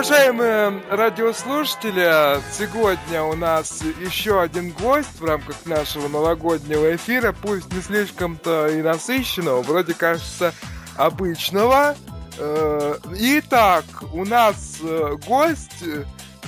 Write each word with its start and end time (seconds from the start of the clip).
Уважаемые 0.00 0.82
радиослушатели, 0.88 2.40
сегодня 2.56 3.22
у 3.22 3.36
нас 3.36 3.82
еще 4.00 4.40
один 4.40 4.70
гость 4.70 5.20
в 5.20 5.24
рамках 5.26 5.66
нашего 5.66 6.08
новогоднего 6.08 6.96
эфира, 6.96 7.32
пусть 7.32 7.70
не 7.70 7.82
слишком-то 7.82 8.68
и 8.68 8.80
насыщенного, 8.80 9.60
вроде 9.60 9.92
кажется 9.92 10.54
обычного. 10.96 11.96
Э, 12.38 12.96
итак, 13.18 13.84
у 14.14 14.24
нас 14.24 14.78
э, 14.80 15.16
гость, 15.26 15.84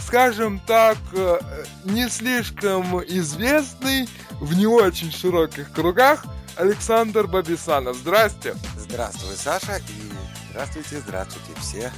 скажем 0.01 0.59
так, 0.67 0.97
э, 1.13 1.39
не 1.85 2.09
слишком 2.09 3.05
известный 3.05 4.09
в 4.41 4.57
не 4.57 4.67
очень 4.67 5.13
широких 5.13 5.73
кругах, 5.73 6.25
Александр 6.57 7.27
Бабисанов. 7.27 7.97
Здрасте. 7.97 8.55
Здравствуй, 8.79 9.37
Саша, 9.37 9.77
и 9.77 10.13
здравствуйте, 10.53 11.01
здравствуйте 11.01 11.53
все 11.61 11.93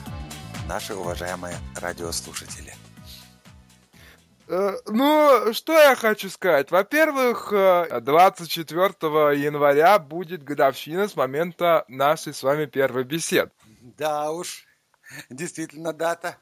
наши 0.68 0.95
уважаемые 0.95 1.56
радиослушатели. 1.77 2.74
Э, 4.48 4.77
ну, 4.87 5.52
что 5.52 5.73
я 5.73 5.95
хочу 5.96 6.28
сказать. 6.28 6.70
Во-первых, 6.70 7.50
24 7.50 8.88
э, 8.88 9.37
января 9.37 9.98
будет 9.98 10.45
годовщина 10.45 11.09
с 11.09 11.16
момента 11.16 11.84
нашей 11.88 12.34
с 12.34 12.42
вами 12.42 12.66
первой 12.66 13.04
беседы. 13.04 13.50
Да 13.80 14.30
уж, 14.30 14.66
действительно 15.30 15.92
дата. 15.92 16.38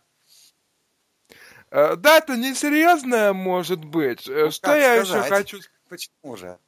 Э, 1.70 1.96
дата 1.96 2.36
несерьезная, 2.36 3.32
может 3.32 3.84
быть. 3.84 4.26
Ну, 4.28 4.50
что 4.50 4.74
я 4.74 5.04
сказать? 5.04 5.22
еще 5.22 5.34
хочу... 5.34 5.58
Почему 5.88 6.36
же? 6.36 6.58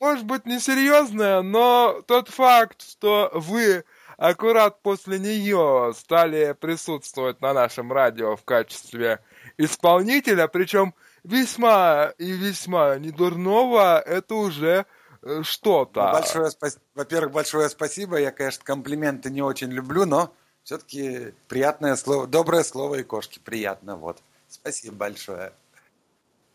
Может 0.00 0.24
быть, 0.24 0.46
несерьезная, 0.46 1.42
но 1.42 2.02
тот 2.06 2.28
факт, 2.28 2.82
что 2.82 3.30
вы 3.34 3.84
аккурат 4.18 4.82
после 4.82 5.18
нее 5.18 5.94
стали 5.96 6.54
присутствовать 6.60 7.40
на 7.40 7.54
нашем 7.54 7.92
радио 7.92 8.36
в 8.36 8.44
качестве 8.44 9.20
исполнителя, 9.56 10.48
причем 10.48 10.94
весьма 11.24 12.12
и 12.18 12.32
весьма 12.32 12.98
недурного, 12.98 14.00
это 14.00 14.34
уже 14.34 14.86
э, 15.22 15.42
что-то. 15.42 16.06
Ну, 16.06 16.12
большое 16.12 16.50
спасибо. 16.50 16.82
Во-первых, 16.94 17.32
большое 17.32 17.68
спасибо. 17.68 18.18
Я, 18.18 18.32
конечно, 18.32 18.64
комплименты 18.64 19.30
не 19.30 19.40
очень 19.40 19.70
люблю, 19.70 20.04
но 20.04 20.34
все-таки 20.64 21.32
приятное 21.46 21.96
слово, 21.96 22.26
доброе 22.26 22.64
слово 22.64 22.96
и 22.96 23.02
кошки 23.04 23.38
приятно. 23.38 23.96
Вот. 23.96 24.18
Спасибо 24.48 24.96
большое. 24.96 25.52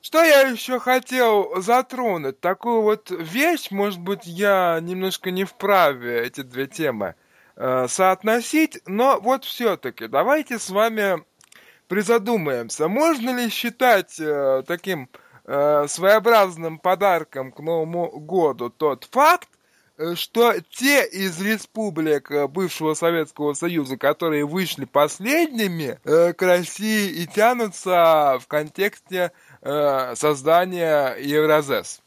Что 0.01 0.21
я 0.21 0.41
еще 0.41 0.79
хотел 0.79 1.61
затронуть? 1.61 2.41
Такую 2.41 2.81
вот 2.81 3.09
вещь, 3.09 3.71
может 3.71 4.01
быть, 4.01 4.25
я 4.25 4.77
немножко 4.81 5.31
не 5.31 5.45
вправе 5.45 6.25
эти 6.25 6.41
две 6.41 6.67
темы 6.67 7.15
э, 7.55 7.87
соотносить, 7.87 8.81
но 8.85 9.19
вот 9.19 9.45
все-таки 9.45 10.07
давайте 10.07 10.59
с 10.59 10.69
вами 10.69 11.23
призадумаемся, 11.87 12.87
можно 12.87 13.35
ли 13.35 13.49
считать 13.49 14.19
э, 14.19 14.63
таким 14.67 15.09
э, 15.45 15.85
своеобразным 15.87 16.79
подарком 16.79 17.51
к 17.51 17.59
Новому 17.59 18.19
году 18.19 18.69
тот 18.69 19.07
факт, 19.11 19.49
что 20.15 20.55
те 20.71 21.05
из 21.05 21.39
республик 21.39 22.31
бывшего 22.49 22.95
Советского 22.95 23.53
Союза, 23.53 23.95
которые 23.95 24.43
вышли 24.43 24.85
последними 24.85 25.99
к 26.03 26.35
России 26.41 27.11
и 27.11 27.27
тянутся 27.27 28.39
в 28.41 28.47
контексте 28.47 29.31
создания 29.61 31.15
Евразес. 31.19 32.02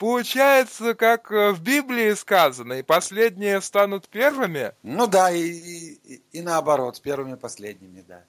Получается, 0.00 0.94
как 0.94 1.30
э, 1.30 1.52
в 1.52 1.60
Библии 1.60 2.14
сказано, 2.14 2.72
и 2.72 2.82
последние 2.82 3.60
станут 3.60 4.08
первыми? 4.08 4.72
Ну 4.82 5.06
да, 5.06 5.30
и, 5.30 5.42
и, 5.42 6.22
и 6.32 6.40
наоборот, 6.40 6.98
первыми 7.02 7.34
последними, 7.34 8.00
да. 8.08 8.24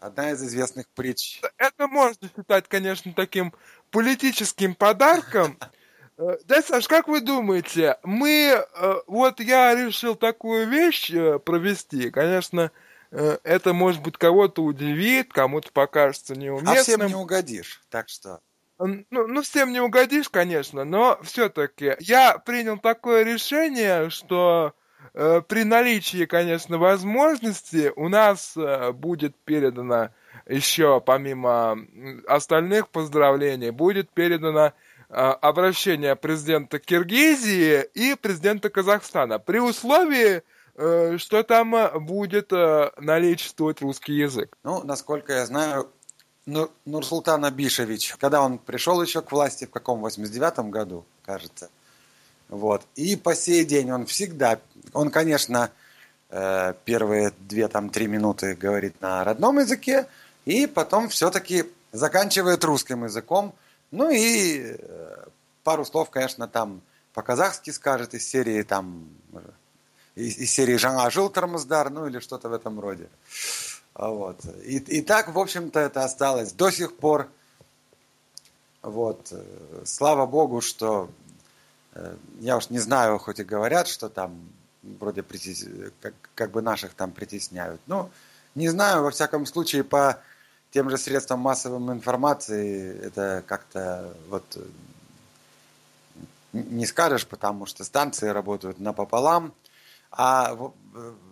Одна 0.00 0.32
из 0.32 0.42
известных 0.42 0.88
притч. 0.88 1.40
Это 1.58 1.86
можно 1.86 2.28
считать, 2.36 2.66
конечно, 2.66 3.12
таким 3.14 3.54
политическим 3.92 4.74
подарком. 4.74 5.60
Э, 6.18 6.38
да, 6.44 6.60
Саш, 6.60 6.88
как 6.88 7.06
вы 7.06 7.20
думаете, 7.20 7.98
мы, 8.02 8.66
э, 8.66 8.94
вот 9.06 9.38
я 9.38 9.76
решил 9.76 10.16
такую 10.16 10.68
вещь 10.68 11.12
провести, 11.44 12.10
конечно, 12.10 12.72
это, 13.12 13.72
может 13.74 14.02
быть, 14.02 14.16
кого-то 14.16 14.64
удивит, 14.64 15.32
кому-то 15.32 15.70
покажется 15.70 16.34
неуместным. 16.34 16.76
А 16.76 16.82
всем 16.82 17.06
не 17.06 17.14
угодишь, 17.14 17.80
так 17.90 18.08
что... 18.08 18.40
Ну, 18.86 19.26
ну, 19.28 19.42
всем 19.42 19.72
не 19.72 19.80
угодишь, 19.80 20.28
конечно, 20.28 20.84
но 20.84 21.18
все-таки 21.22 21.94
я 22.00 22.38
принял 22.38 22.78
такое 22.78 23.22
решение, 23.22 24.10
что 24.10 24.74
э, 25.14 25.40
при 25.46 25.64
наличии, 25.64 26.24
конечно, 26.24 26.78
возможности 26.78 27.92
у 27.94 28.08
нас 28.08 28.56
э, 28.56 28.92
будет 28.92 29.36
передано 29.44 30.10
еще, 30.46 31.00
помимо 31.00 31.78
остальных 32.26 32.88
поздравлений, 32.88 33.70
будет 33.70 34.10
передано 34.10 34.66
э, 34.66 35.12
обращение 35.12 36.16
президента 36.16 36.78
Киргизии 36.78 37.84
и 37.94 38.16
президента 38.16 38.70
Казахстана 38.70 39.38
при 39.38 39.58
условии, 39.58 40.42
э, 40.74 41.18
что 41.18 41.42
там 41.44 41.74
будет 42.04 42.52
э, 42.52 42.90
наличествовать 42.96 43.80
русский 43.80 44.14
язык. 44.14 44.56
Ну, 44.64 44.82
насколько 44.82 45.32
я 45.34 45.46
знаю, 45.46 45.92
Нурсултан 46.46 47.44
Абишевич, 47.44 48.16
когда 48.18 48.42
он 48.42 48.58
пришел 48.58 49.00
еще 49.00 49.22
к 49.22 49.30
власти 49.30 49.64
в 49.64 49.70
каком 49.70 50.04
89-м 50.04 50.70
году, 50.70 51.04
кажется. 51.24 51.70
Вот. 52.48 52.82
И 52.96 53.16
по 53.16 53.34
сей 53.34 53.64
день 53.64 53.90
он 53.92 54.06
всегда, 54.06 54.58
он, 54.92 55.10
конечно, 55.10 55.70
э, 56.30 56.74
первые 56.84 57.32
две 57.38 57.68
там 57.68 57.90
три 57.90 58.08
минуты 58.08 58.54
говорит 58.54 59.00
на 59.00 59.22
родном 59.24 59.60
языке, 59.60 60.06
и 60.44 60.66
потом 60.66 61.08
все-таки 61.08 61.64
заканчивает 61.92 62.64
русским 62.64 63.04
языком. 63.04 63.54
Ну 63.90 64.10
и 64.10 64.76
э, 64.78 65.24
пару 65.62 65.84
слов, 65.84 66.10
конечно, 66.10 66.48
там 66.48 66.82
по-казахски 67.14 67.70
скажет 67.70 68.14
из 68.14 68.26
серии 68.26 68.62
там 68.62 69.06
из, 70.14 70.38
из 70.38 70.50
серии 70.50 70.76
Жана 70.76 71.08
жил 71.10 71.30
тормоздар, 71.30 71.90
ну 71.90 72.06
или 72.06 72.18
что-то 72.18 72.48
в 72.48 72.52
этом 72.52 72.80
роде. 72.80 73.08
А 73.94 74.08
вот. 74.08 74.44
И, 74.64 74.78
и 74.78 75.02
так, 75.02 75.34
в 75.34 75.38
общем-то, 75.38 75.78
это 75.80 76.04
осталось 76.04 76.52
до 76.52 76.70
сих 76.70 76.96
пор. 76.96 77.28
Вот. 78.82 79.28
Э, 79.32 79.82
слава 79.84 80.26
Богу, 80.26 80.60
что 80.60 81.10
э, 81.94 82.16
я 82.40 82.56
уж 82.56 82.70
не 82.70 82.78
знаю, 82.78 83.18
хоть 83.18 83.40
и 83.40 83.44
говорят, 83.44 83.88
что 83.88 84.08
там 84.08 84.48
вроде 84.82 85.22
притес... 85.22 85.66
как, 86.00 86.14
как 86.34 86.50
бы 86.50 86.62
наших 86.62 86.94
там 86.94 87.12
притесняют. 87.12 87.80
Ну, 87.86 88.10
не 88.54 88.68
знаю, 88.68 89.02
во 89.02 89.10
всяком 89.10 89.46
случае, 89.46 89.84
по 89.84 90.20
тем 90.70 90.88
же 90.88 90.96
средствам 90.96 91.40
массовой 91.40 91.78
информации 91.92 92.98
это 92.98 93.44
как-то 93.46 94.14
вот 94.30 94.44
э, 94.56 94.62
не 96.52 96.86
скажешь, 96.86 97.26
потому 97.26 97.66
что 97.66 97.84
станции 97.84 98.28
работают 98.28 98.80
напополам. 98.80 99.54
А, 100.10 100.58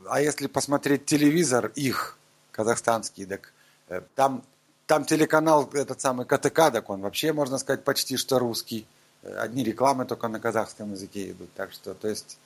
а 0.09 0.21
если 0.21 0.47
посмотреть 0.47 1.05
телевизор 1.05 1.71
их, 1.75 2.17
казахстанский, 2.61 3.25
так 3.25 3.53
э, 3.89 4.03
там, 4.15 4.43
там 4.87 5.07
телеканал 5.07 5.71
этот 5.73 5.99
самый 6.01 6.27
КТК, 6.27 6.71
так 6.71 6.91
он 6.91 7.01
вообще, 7.01 7.33
можно 7.33 7.57
сказать, 7.57 7.85
почти 7.85 8.19
что 8.19 8.39
русский. 8.39 8.87
Э, 9.23 9.37
одни 9.39 9.65
рекламы 9.65 10.05
только 10.05 10.29
на 10.29 10.39
казахском 10.39 10.93
языке 10.93 11.31
идут. 11.31 11.51
Так 11.55 11.73
что, 11.73 11.95
то 11.95 12.09
есть, 12.09 12.37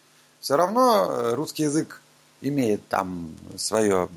все 0.41 0.57
равно 0.57 1.07
э, 1.11 1.35
русский 1.35 1.65
язык 1.65 2.01
имеет 2.43 2.87
там 2.89 3.35
свое 3.57 4.09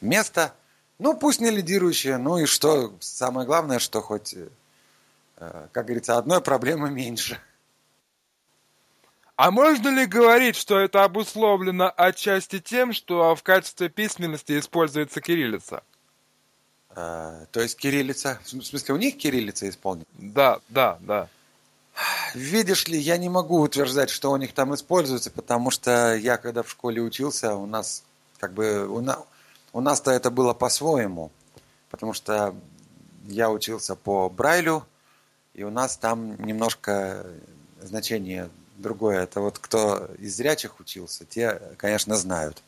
место. 0.00 0.52
Ну, 0.98 1.16
пусть 1.16 1.40
не 1.40 1.50
лидирующее, 1.50 2.16
ну 2.18 2.38
и 2.38 2.46
что, 2.46 2.92
самое 2.98 3.46
главное, 3.46 3.78
что 3.78 4.00
хоть, 4.00 4.36
как 5.36 5.86
говорится, 5.86 6.16
одной 6.16 6.40
проблемы 6.40 6.90
меньше. 6.90 7.40
А 9.36 9.50
можно 9.50 9.88
ли 9.88 10.06
говорить, 10.06 10.54
что 10.54 10.78
это 10.78 11.02
обусловлено 11.02 11.92
отчасти 11.96 12.60
тем, 12.60 12.92
что 12.92 13.34
в 13.34 13.42
качестве 13.42 13.88
письменности 13.88 14.58
используется 14.58 15.20
кириллица? 15.20 15.82
А, 16.90 17.46
то 17.50 17.60
есть 17.60 17.76
кириллица, 17.76 18.38
в 18.44 18.48
смысле 18.48 18.94
у 18.94 18.98
них 18.98 19.16
кириллица 19.16 19.68
исполнена? 19.68 20.06
Да, 20.12 20.60
да, 20.68 20.98
да. 21.00 21.28
Видишь 22.34 22.86
ли, 22.86 22.98
я 22.98 23.16
не 23.16 23.28
могу 23.28 23.60
утверждать, 23.60 24.10
что 24.10 24.30
у 24.30 24.36
них 24.36 24.52
там 24.52 24.74
используется, 24.74 25.32
потому 25.32 25.70
что 25.72 26.14
я 26.14 26.36
когда 26.36 26.62
в 26.62 26.70
школе 26.70 27.02
учился, 27.02 27.56
у 27.56 27.66
нас 27.66 28.04
как 28.38 28.52
бы 28.52 28.86
у, 28.86 29.00
на, 29.00 29.18
у 29.72 29.80
нас-то 29.80 30.12
это 30.12 30.30
было 30.30 30.54
по-своему, 30.54 31.32
потому 31.90 32.12
что 32.12 32.54
я 33.26 33.50
учился 33.50 33.96
по 33.96 34.28
Брайлю, 34.28 34.84
и 35.54 35.64
у 35.64 35.70
нас 35.70 35.96
там 35.96 36.36
немножко 36.44 37.26
значение 37.80 38.48
другое. 38.76 39.22
Это 39.22 39.40
вот 39.40 39.58
кто 39.58 40.08
из 40.18 40.36
зрячих 40.36 40.80
учился, 40.80 41.24
те, 41.24 41.60
конечно, 41.76 42.16
знают. 42.16 42.62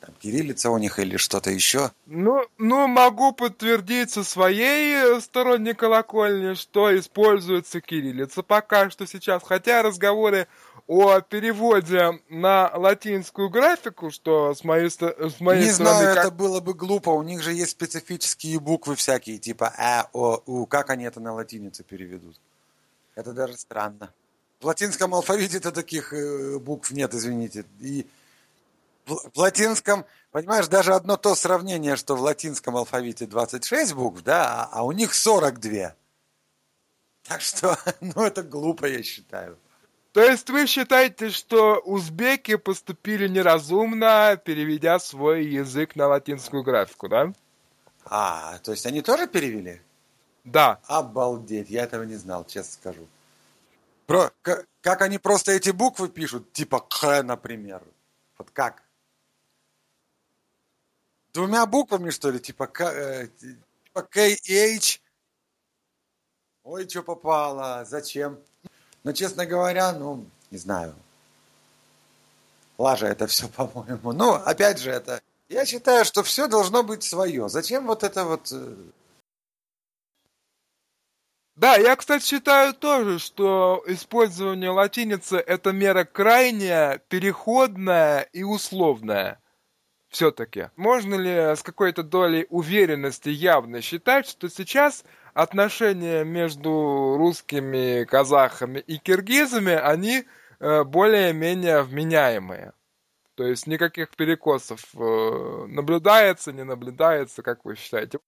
там, 0.00 0.14
кириллица 0.20 0.70
у 0.70 0.78
них 0.78 0.98
или 0.98 1.16
что-то 1.16 1.50
еще? 1.50 1.90
Ну, 2.06 2.44
ну, 2.58 2.86
могу 2.86 3.32
подтвердить 3.32 4.10
со 4.10 4.24
своей 4.24 4.94
э, 4.94 5.20
стороны 5.20 5.74
колокольни, 5.74 6.54
что 6.54 6.96
используется 6.98 7.80
кириллица 7.80 8.42
пока 8.42 8.90
что 8.90 9.06
сейчас, 9.06 9.42
хотя 9.44 9.82
разговоры 9.82 10.48
о 10.88 11.20
переводе 11.20 12.20
на 12.28 12.70
латинскую 12.74 13.48
графику, 13.48 14.10
что 14.10 14.54
с 14.54 14.64
моей, 14.64 14.90
с 14.90 15.40
моей 15.40 15.66
Не 15.66 15.72
стороны... 15.72 15.98
знаю, 16.00 16.14
как... 16.16 16.24
это 16.26 16.34
было 16.34 16.60
бы 16.60 16.74
глупо. 16.74 17.10
У 17.10 17.22
них 17.22 17.42
же 17.42 17.52
есть 17.52 17.70
специфические 17.70 18.58
буквы 18.58 18.96
всякие, 18.96 19.38
типа 19.38 19.72
А, 19.78 20.08
О, 20.12 20.42
У. 20.44 20.66
Как 20.66 20.90
они 20.90 21.04
это 21.04 21.20
на 21.20 21.32
латинице 21.32 21.84
переведут? 21.84 22.36
Это 23.14 23.32
даже 23.32 23.56
странно. 23.56 24.12
В 24.62 24.66
латинском 24.66 25.12
алфавите-то 25.12 25.72
таких 25.72 26.12
э, 26.12 26.56
букв 26.60 26.92
нет, 26.92 27.12
извините. 27.14 27.64
И 27.80 28.06
в 29.06 29.36
латинском, 29.36 30.06
понимаешь, 30.30 30.68
даже 30.68 30.94
одно 30.94 31.16
то 31.16 31.34
сравнение, 31.34 31.96
что 31.96 32.14
в 32.14 32.20
латинском 32.20 32.76
алфавите 32.76 33.26
26 33.26 33.94
букв, 33.94 34.22
да, 34.22 34.68
а, 34.70 34.78
а 34.78 34.82
у 34.84 34.92
них 34.92 35.14
42. 35.14 35.96
Так 37.24 37.40
что, 37.40 37.76
ну, 38.00 38.22
это 38.22 38.44
глупо, 38.44 38.86
я 38.86 39.02
считаю. 39.02 39.58
То 40.12 40.22
есть 40.22 40.48
вы 40.48 40.66
считаете, 40.68 41.30
что 41.30 41.80
узбеки 41.84 42.54
поступили 42.54 43.26
неразумно, 43.26 44.40
переведя 44.44 45.00
свой 45.00 45.44
язык 45.44 45.96
на 45.96 46.06
латинскую 46.06 46.62
графику, 46.62 47.08
да? 47.08 47.32
А, 48.04 48.58
то 48.58 48.70
есть 48.70 48.86
они 48.86 49.02
тоже 49.02 49.26
перевели? 49.26 49.80
Да. 50.44 50.78
Обалдеть, 50.86 51.68
я 51.68 51.82
этого 51.82 52.04
не 52.04 52.16
знал, 52.16 52.44
честно 52.44 52.72
скажу. 52.74 53.08
Про, 54.12 54.30
как, 54.42 54.66
как 54.82 55.00
они 55.00 55.16
просто 55.16 55.52
эти 55.52 55.70
буквы 55.70 56.10
пишут, 56.10 56.52
типа 56.52 56.80
К, 56.80 57.22
например. 57.22 57.82
Вот 58.36 58.50
как? 58.50 58.82
Двумя 61.32 61.64
буквами, 61.64 62.10
что 62.10 62.28
ли? 62.30 62.38
Типа 62.38 62.66
К, 62.66 62.82
э, 62.92 63.28
типа 63.28 64.02
К 64.02 64.18
и 64.28 64.76
H? 64.76 65.00
Ой, 66.62 66.86
что 66.86 67.02
попало, 67.02 67.86
зачем? 67.86 68.38
Но, 69.02 69.12
честно 69.12 69.46
говоря, 69.46 69.92
ну, 69.92 70.26
не 70.50 70.58
знаю. 70.58 70.94
Лажа 72.76 73.06
это 73.06 73.26
все, 73.26 73.48
по-моему. 73.56 74.12
Ну, 74.12 74.34
опять 74.34 74.78
же, 74.78 74.90
это... 74.90 75.22
Я 75.48 75.64
считаю, 75.64 76.04
что 76.04 76.22
все 76.22 76.48
должно 76.48 76.82
быть 76.82 77.02
свое. 77.02 77.48
Зачем 77.48 77.86
вот 77.86 78.02
это 78.02 78.26
вот... 78.26 78.52
Да, 81.54 81.76
я, 81.76 81.96
кстати, 81.96 82.24
считаю 82.24 82.72
тоже, 82.72 83.18
что 83.18 83.82
использование 83.86 84.70
латиницы– 84.70 85.36
это 85.46 85.72
мера 85.72 86.04
крайняя, 86.04 86.98
переходная 87.08 88.20
и 88.32 88.42
условная. 88.42 89.38
Все-таки. 90.08 90.70
Можно 90.76 91.14
ли 91.14 91.30
с 91.30 91.62
какой-то 91.62 92.02
долей 92.02 92.46
уверенности 92.48 93.28
явно 93.28 93.80
считать, 93.82 94.26
что 94.26 94.48
сейчас 94.48 95.04
отношения 95.34 96.24
между 96.24 97.16
русскими, 97.18 98.04
казахами 98.04 98.78
и 98.80 98.98
киргизами, 98.98 99.72
они 99.72 100.24
э, 100.58 100.84
более-менее 100.84 101.82
вменяемые. 101.82 102.72
То 103.34 103.44
есть 103.44 103.66
никаких 103.66 104.10
перекосов 104.10 104.84
э, 104.94 105.66
наблюдается, 105.68 106.52
не 106.52 106.64
наблюдается, 106.64 107.42
как 107.42 107.64
вы 107.64 107.76
считаете? 107.76 108.18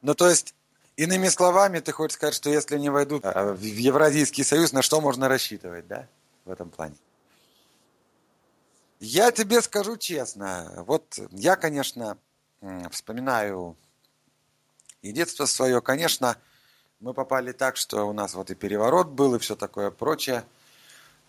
Ну, 0.00 0.14
то 0.14 0.28
есть, 0.28 0.54
иными 0.98 1.28
словами, 1.28 1.78
ты 1.78 1.92
хочешь 1.92 2.16
сказать, 2.16 2.34
что 2.34 2.50
если 2.50 2.76
не 2.76 2.90
войдут 2.90 3.24
а, 3.24 3.54
в 3.54 3.62
Евразийский 3.62 4.44
союз, 4.44 4.72
на 4.72 4.82
что 4.82 5.00
можно 5.00 5.28
рассчитывать, 5.28 5.86
да, 5.86 6.08
в 6.44 6.50
этом 6.50 6.70
плане? 6.70 6.96
Я 9.00 9.30
тебе 9.30 9.62
скажу 9.62 9.96
честно, 9.96 10.84
вот 10.86 11.18
я, 11.30 11.54
конечно, 11.54 12.18
вспоминаю 12.90 13.76
и 15.00 15.12
детство 15.12 15.46
свое, 15.46 15.80
конечно, 15.80 16.36
мы 16.98 17.14
попали 17.14 17.52
так, 17.52 17.76
что 17.76 18.08
у 18.08 18.12
нас 18.12 18.34
вот 18.34 18.50
и 18.50 18.56
переворот 18.56 19.06
был, 19.06 19.36
и 19.36 19.38
все 19.38 19.54
такое 19.54 19.92
прочее. 19.92 20.44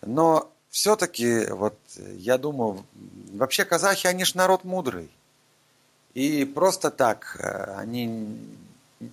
Но 0.02 0.52
все-таки, 0.68 1.46
вот 1.46 1.78
я 1.96 2.38
думаю, 2.38 2.84
вообще 3.32 3.64
казахи, 3.64 4.08
они 4.08 4.24
ж 4.24 4.34
народ 4.34 4.64
мудрый. 4.64 5.08
И 6.14 6.44
просто 6.44 6.90
так 6.90 7.36
э, 7.38 7.74
они 7.76 8.36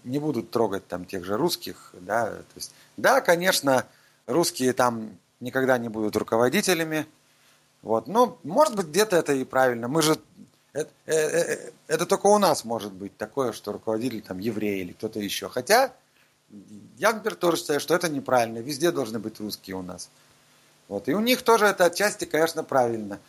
не 0.04 0.20
будут 0.20 0.52
трогать 0.52 0.88
там 0.88 1.06
тех 1.06 1.24
же 1.24 1.38
русских, 1.38 1.94
да, 1.94 2.28
то 2.28 2.56
есть, 2.56 2.74
да, 2.98 3.22
конечно, 3.22 3.86
русские 4.26 4.74
там 4.74 5.18
никогда 5.40 5.78
не 5.78 5.90
будут 5.90 6.16
руководителями, 6.16 7.08
вот, 7.82 8.08
но, 8.08 8.38
может 8.44 8.76
быть, 8.76 8.88
где-то 8.88 9.16
это 9.16 9.34
и 9.34 9.44
правильно. 9.44 9.88
Мы 9.88 10.02
же 10.02 10.18
это, 10.74 10.92
э, 11.06 11.14
э, 11.16 11.72
это 11.88 12.06
только 12.06 12.28
у 12.28 12.38
нас 12.38 12.66
может 12.66 12.92
быть 12.92 13.16
такое, 13.18 13.52
что 13.52 13.72
руководитель 13.72 14.22
там 14.22 14.40
еврей 14.40 14.82
или 14.82 14.94
кто-то 14.94 15.20
еще. 15.20 15.50
Хотя 15.50 15.94
я, 16.98 17.14
тоже 17.14 17.58
считаю, 17.58 17.80
что 17.80 17.96
это 17.96 18.10
неправильно. 18.10 18.60
Везде 18.60 18.92
должны 18.92 19.20
быть 19.20 19.40
русские 19.40 19.76
у 19.76 19.82
нас. 19.82 20.10
Вот. 20.88 21.08
И 21.08 21.14
у 21.14 21.20
них 21.20 21.42
тоже 21.42 21.66
это 21.66 21.86
отчасти, 21.86 22.26
конечно, 22.26 22.64
правильно. 22.64 23.20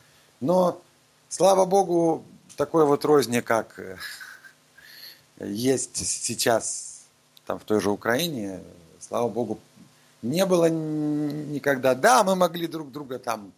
Но, 0.40 0.80
слава 1.28 1.64
богу, 1.64 2.24
такой 2.56 2.84
вот 2.84 3.04
розни, 3.04 3.40
как 3.40 3.78
э, 3.78 3.96
есть 5.40 5.96
сейчас 5.96 7.02
там 7.46 7.58
в 7.58 7.64
той 7.64 7.80
же 7.80 7.90
Украине, 7.90 8.60
слава 9.00 9.28
богу, 9.28 9.58
не 10.22 10.44
было 10.44 10.68
никогда. 10.68 11.94
Да, 11.94 12.24
мы 12.24 12.34
могли 12.34 12.66
друг 12.66 12.90
друга 12.90 13.18
там 13.18 13.52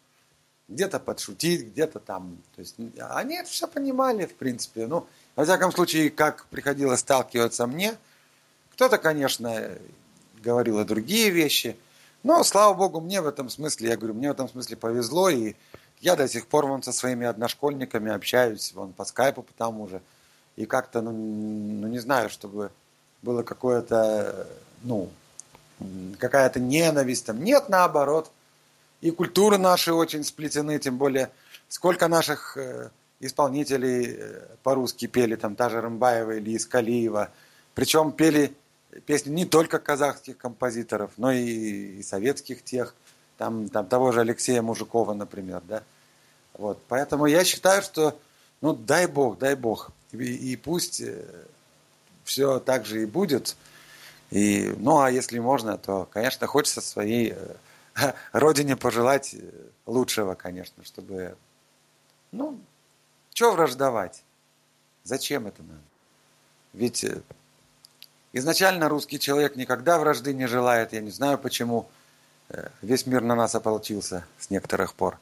где-то 0.69 1.01
подшутить, 1.01 1.69
где-то 1.69 1.99
там. 1.99 2.39
То 2.55 2.61
есть 2.61 2.77
они 2.99 3.37
это 3.37 3.51
все 3.51 3.67
понимали, 3.67 4.27
в 4.27 4.35
принципе. 4.35 4.87
Ну, 4.87 5.07
во 5.37 5.45
всяком 5.45 5.73
случае, 5.73 6.11
как 6.11 6.47
приходилось 6.47 7.01
сталкиваться 7.01 7.67
мне, 7.67 7.97
кто-то, 8.73 8.99
конечно, 8.99 9.73
говорил 10.43 10.81
и 10.81 10.85
другие 10.85 11.31
вещи, 11.31 11.77
но, 12.23 12.45
слава 12.45 12.75
богу, 12.75 13.01
мне 13.01 13.21
в 13.21 13.27
этом 13.27 13.49
смысле, 13.49 13.91
я 13.91 13.97
говорю, 13.97 14.15
мне 14.15 14.29
в 14.29 14.33
этом 14.33 14.49
смысле 14.49 14.77
повезло, 14.77 15.31
и 15.31 15.55
я 16.01 16.17
до 16.17 16.29
сих 16.29 16.47
пор 16.47 16.67
вон 16.67 16.83
со 16.83 16.93
своими 16.93 17.27
одношкольниками 17.27 18.13
общаюсь, 18.13 18.73
вон 18.75 18.93
по 18.93 19.05
скайпу 19.05 19.43
потому 19.43 19.89
же, 19.89 20.03
и 20.61 20.67
как-то, 20.67 21.03
ну, 21.03 21.13
ну 21.13 21.89
не 21.89 21.99
знаю, 21.99 22.31
чтобы 22.31 22.71
было 23.23 23.43
какое-то, 23.43 24.47
ну, 24.83 25.09
какая-то 26.19 26.61
ненависть 26.61 27.27
там. 27.27 27.43
Нет, 27.43 27.69
наоборот– 27.69 28.31
и 29.01 29.11
культуры 29.11 29.59
наши 29.59 29.93
очень 29.93 30.25
сплетены, 30.25 30.79
тем 30.79 30.99
более 30.99 31.31
сколько 31.69 32.09
наших 32.09 32.57
э, 32.57 32.91
исполнителей 33.21 34.17
э, 34.19 34.47
по-русски 34.63 35.07
пели, 35.07 35.37
там 35.37 35.57
та 35.57 35.71
же 35.71 35.81
Рымбаева 35.81 36.37
или 36.37 36.57
Искалиева. 36.57 37.31
Причем 37.75 38.13
пели 38.13 38.53
песни 39.07 39.31
не 39.31 39.47
только 39.47 39.79
казахских 39.79 40.37
композиторов, 40.37 41.13
но 41.17 41.33
и, 41.33 41.99
и 41.99 42.03
советских 42.03 42.63
тех, 42.63 42.95
там, 43.39 43.69
там 43.71 43.87
того 43.87 44.13
же 44.13 44.21
Алексея 44.21 44.61
Мужикова, 44.61 45.15
например, 45.15 45.63
да. 45.67 45.83
Вот, 46.59 46.79
поэтому 46.89 47.25
я 47.25 47.43
считаю, 47.45 47.81
что, 47.81 48.19
ну, 48.61 48.75
дай 48.75 49.07
бог, 49.07 49.39
дай 49.39 49.55
бог, 49.55 49.93
и, 50.13 50.53
и 50.53 50.57
пусть 50.57 51.01
э, 51.01 51.25
все 52.25 52.59
так 52.61 52.87
же 52.87 53.03
и 53.03 53.07
будет. 53.07 53.57
И, 54.31 54.73
ну, 54.79 55.01
а 55.01 55.11
если 55.11 55.39
можно, 55.39 55.77
то, 55.77 56.09
конечно, 56.13 56.47
хочется 56.47 56.81
своей 56.81 57.35
родине 58.33 58.77
пожелать 58.77 59.35
э, 59.35 59.39
лучшего, 59.87 60.35
конечно, 60.35 60.85
чтобы, 60.85 61.37
ну, 62.33 62.59
что 63.35 63.53
враждовать? 63.53 64.23
Зачем 65.03 65.47
это 65.47 65.63
надо? 65.63 65.81
Ведь 66.73 67.05
э, 67.05 67.23
изначально 68.33 68.89
русский 68.89 69.19
человек 69.19 69.57
никогда 69.57 69.99
вражды 69.99 70.33
не 70.33 70.47
желает, 70.47 70.93
я 70.93 71.01
не 71.01 71.11
знаю 71.11 71.39
почему. 71.39 71.89
Э, 72.49 72.69
весь 72.83 73.07
мир 73.07 73.23
на 73.23 73.35
нас 73.35 73.55
ополчился 73.55 74.25
с 74.39 74.51
некоторых 74.51 74.95
пор. 74.95 75.19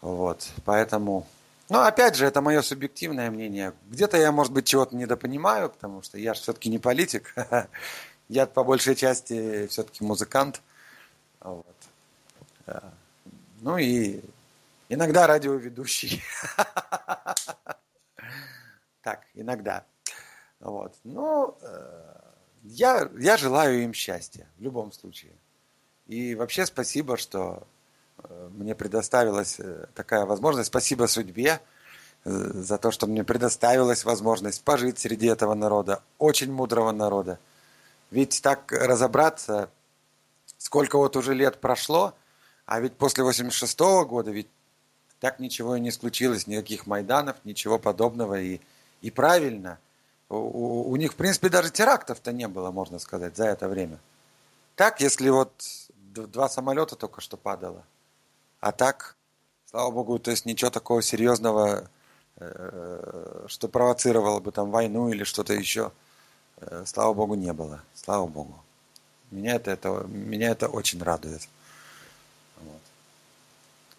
Вот, 0.00 0.48
поэтому... 0.64 1.26
Ну, 1.72 1.80
опять 1.80 2.16
же, 2.16 2.26
это 2.26 2.42
мое 2.42 2.60
субъективное 2.60 3.30
мнение. 3.30 3.72
Где-то 3.88 4.18
я, 4.18 4.30
может 4.30 4.52
быть, 4.52 4.66
чего-то 4.66 4.94
недопонимаю, 4.94 5.70
потому 5.70 6.02
что 6.02 6.18
я 6.18 6.34
же 6.34 6.42
все-таки 6.42 6.68
не 6.68 6.78
политик. 6.78 7.34
Я 8.28 8.46
по 8.46 8.62
большей 8.62 8.94
части 8.94 9.66
все-таки 9.68 10.04
музыкант. 10.04 10.60
Вот. 11.40 11.76
Ну 13.62 13.78
и 13.78 14.20
иногда 14.90 15.26
радиоведущий. 15.26 16.22
Так, 19.02 19.26
иногда. 19.34 19.84
Вот. 20.60 20.94
Ну, 21.02 21.56
э, 21.60 22.14
я, 22.62 23.10
я 23.18 23.36
желаю 23.36 23.82
им 23.82 23.92
счастья 23.92 24.46
в 24.58 24.62
любом 24.62 24.92
случае. 24.92 25.32
И 26.06 26.36
вообще 26.36 26.66
спасибо, 26.66 27.16
что 27.16 27.66
э, 27.66 27.81
мне 28.50 28.74
предоставилась 28.74 29.58
э, 29.58 29.86
такая 29.94 30.24
возможность. 30.26 30.68
Спасибо 30.68 31.06
судьбе 31.06 31.60
за 32.24 32.78
то, 32.78 32.92
что 32.92 33.06
мне 33.08 33.24
предоставилась 33.24 34.04
возможность 34.04 34.62
пожить 34.62 34.98
среди 34.98 35.26
этого 35.26 35.54
народа, 35.54 36.02
очень 36.18 36.52
мудрого 36.52 36.92
народа. 36.92 37.40
Ведь 38.12 38.40
так 38.42 38.70
разобраться, 38.70 39.70
сколько 40.56 40.98
вот 40.98 41.16
уже 41.16 41.34
лет 41.34 41.60
прошло, 41.60 42.14
а 42.64 42.78
ведь 42.80 42.92
после 42.92 43.24
86 43.24 43.80
-го 43.80 44.04
года 44.04 44.30
ведь 44.30 44.48
так 45.18 45.40
ничего 45.40 45.76
и 45.76 45.80
не 45.80 45.90
случилось, 45.90 46.46
никаких 46.46 46.86
Майданов, 46.86 47.36
ничего 47.44 47.78
подобного. 47.78 48.40
И, 48.40 48.60
и 49.00 49.10
правильно, 49.10 49.78
у, 50.28 50.36
у, 50.36 50.90
у 50.90 50.96
них, 50.96 51.12
в 51.12 51.16
принципе, 51.16 51.48
даже 51.48 51.70
терактов-то 51.70 52.32
не 52.32 52.48
было, 52.48 52.70
можно 52.70 52.98
сказать, 52.98 53.36
за 53.36 53.46
это 53.46 53.68
время. 53.68 53.98
Так, 54.76 55.00
если 55.00 55.28
вот 55.28 55.52
два 55.96 56.48
самолета 56.48 56.96
только 56.96 57.20
что 57.20 57.36
падало. 57.36 57.84
А 58.62 58.70
так, 58.70 59.16
слава 59.68 59.90
богу, 59.90 60.20
то 60.20 60.30
есть 60.30 60.46
ничего 60.46 60.70
такого 60.70 61.02
серьезного, 61.02 61.90
э, 62.36 63.44
что 63.48 63.66
провоцировало 63.66 64.38
бы 64.38 64.52
там 64.52 64.70
войну 64.70 65.08
или 65.08 65.24
что-то 65.24 65.52
еще, 65.52 65.90
э, 66.58 66.84
слава 66.86 67.12
богу, 67.12 67.34
не 67.34 67.52
было. 67.52 67.82
Слава 67.92 68.28
богу. 68.28 68.54
Меня 69.32 69.56
это, 69.56 69.72
это, 69.72 69.88
меня 70.06 70.50
это 70.50 70.68
очень 70.68 71.02
радует. 71.02 71.48
Вот. 72.60 72.80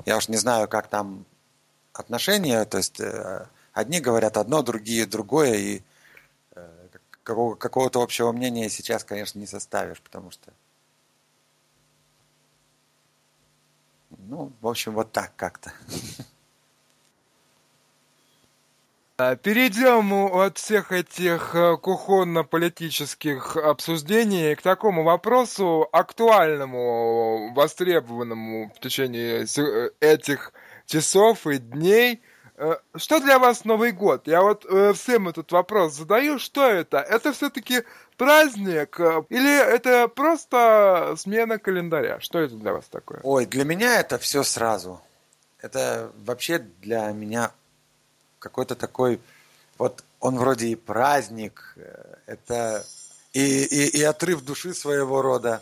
Я 0.05 0.15
уж 0.15 0.29
не 0.29 0.38
знаю, 0.38 0.70
как 0.70 0.88
там 0.88 1.25
отношения, 1.91 2.63
то 2.63 2.77
есть 2.77 3.01
э, 3.01 3.46
одни 3.74 4.00
говорят 4.00 4.38
одно, 4.38 4.62
другие 4.62 5.05
другое, 5.05 5.55
и 5.55 5.82
какого-то 7.25 8.01
общего 8.01 8.32
мнения 8.32 8.70
сейчас, 8.70 9.03
конечно, 9.03 9.39
не 9.39 9.48
составишь, 9.48 10.01
потому 10.01 10.32
что 10.32 10.53
Ну, 14.27 14.51
в 14.62 14.68
общем, 14.68 14.94
вот 14.94 15.12
так 15.12 15.32
как-то. 15.36 15.74
А, 19.18 19.36
перейдем 19.36 20.12
от 20.13 20.58
всех 20.58 20.92
этих 20.92 21.53
э, 21.53 21.77
кухонно-политических 21.77 23.58
обсуждений 23.58 24.56
к 24.56 24.62
такому 24.63 25.03
вопросу 25.03 25.88
актуальному, 25.92 27.53
востребованному 27.53 28.72
в 28.75 28.80
течение 28.80 29.46
э, 29.46 29.89
этих 30.00 30.51
часов 30.88 31.46
и 31.46 31.60
дней– 31.60 32.22
Э, 32.56 32.75
что 32.96 33.20
для 33.20 33.39
вас 33.39 33.65
Новый 33.65 33.92
год? 33.92 34.27
Я 34.27 34.42
вот 34.42 34.65
всем 34.96 35.27
этот 35.27 35.51
вопрос 35.51 35.94
задаю. 35.94 36.39
Что 36.39 36.68
это? 36.70 36.98
Это 36.98 37.34
все-таки 37.34 37.84
праздник 38.17 39.00
э, 39.00 39.24
или 39.29 39.75
это 39.75 40.08
просто 40.08 41.15
смена 41.17 41.60
календаря? 41.60 42.20
Что 42.20 42.39
это 42.39 42.55
для 42.55 42.74
вас 42.74 42.86
такое? 42.86 43.20
Ой, 43.24 43.46
для 43.46 43.65
меня 43.65 44.00
это 44.00 44.17
все 44.17 44.43
сразу. 44.43 45.01
Это 45.60 46.12
вообще 46.25 46.60
для 46.60 47.12
меня 47.12 47.51
какой-то 48.39 48.75
такой, 48.75 49.22
вот 49.77 50.03
он 50.20 50.38
вроде 50.38 50.67
и 50.67 50.75
праздник, 50.75 51.74
э, 51.77 52.15
это 52.25 52.86
и, 53.34 53.63
и, 53.63 54.00
и 54.00 54.03
отрыв 54.03 54.43
души 54.43 54.74
своего 54.74 55.22
рода. 55.22 55.62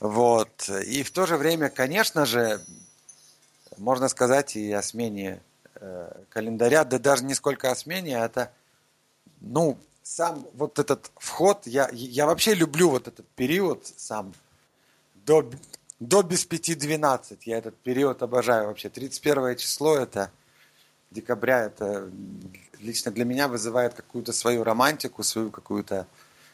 Вот. 0.00 0.68
И 0.68 1.02
в 1.02 1.10
то 1.10 1.26
же 1.26 1.36
время, 1.36 1.70
конечно 1.70 2.26
же, 2.26 2.60
можно 3.76 4.08
сказать 4.08 4.56
и 4.56 4.72
о 4.72 4.82
смене 4.82 5.40
Э, 5.80 6.10
календаря, 6.30 6.82
да 6.84 6.98
даже 6.98 7.24
не 7.24 7.34
сколько 7.34 7.70
о 7.70 7.76
смене, 7.76 8.20
а 8.20 8.24
это, 8.24 8.50
ну, 9.40 9.78
сам 10.08 10.46
вот 10.54 10.78
этот 10.78 11.10
вход, 11.16 11.66
я, 11.66 11.90
я 11.92 12.24
вообще 12.24 12.54
люблю 12.54 12.88
вот 12.88 13.08
этот 13.08 13.28
период 13.36 13.86
сам, 13.96 14.32
до, 15.26 15.50
до 16.00 16.22
без 16.22 16.46
пяти 16.46 16.74
двенадцать, 16.74 17.46
я 17.46 17.58
этот 17.58 17.76
период 17.76 18.22
обожаю 18.22 18.68
вообще. 18.68 18.88
31 18.88 19.56
число 19.56 19.96
это 19.96 20.30
декабря, 21.10 21.66
это 21.66 22.10
лично 22.80 23.12
для 23.12 23.26
меня 23.26 23.48
вызывает 23.48 23.92
какую-то 23.92 24.32
свою 24.32 24.64
романтику, 24.64 25.22
свою 25.22 25.50
какую-то 25.50 26.06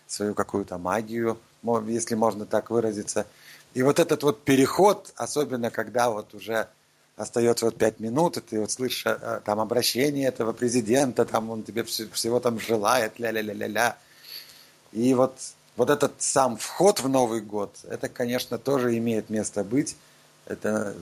свою 0.08 0.34
какую-то 0.34 0.76
магию, 0.76 1.38
если 1.86 2.16
можно 2.16 2.46
так 2.46 2.70
выразиться. 2.70 3.24
И 3.72 3.82
вот 3.82 4.00
этот 4.00 4.24
вот 4.24 4.42
переход, 4.44 5.12
особенно 5.16 5.70
когда 5.70 6.10
вот 6.10 6.34
уже 6.34 6.68
остается 7.16 7.66
вот 7.66 7.76
пять 7.76 8.00
минут, 8.00 8.36
и 8.36 8.40
ты 8.40 8.60
вот 8.60 8.70
слышишь 8.70 9.06
э, 9.06 9.40
там 9.44 9.60
обращение 9.60 10.28
этого 10.28 10.52
президента, 10.52 11.24
там 11.24 11.50
он 11.50 11.62
тебе 11.62 11.84
всего 11.84 12.40
там 12.40 12.58
желает, 12.58 13.18
ля-ля-ля-ля-ля. 13.18 13.96
И 14.92 15.14
вот, 15.14 15.36
вот 15.76 15.90
этот 15.90 16.14
сам 16.18 16.56
вход 16.56 17.00
в 17.00 17.08
Новый 17.08 17.40
год, 17.40 17.76
это, 17.88 18.08
конечно, 18.08 18.58
тоже 18.58 18.96
имеет 18.98 19.30
место 19.30 19.62
быть. 19.64 19.96
Это, 20.46 20.96